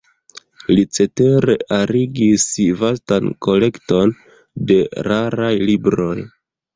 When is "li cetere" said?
0.77-1.55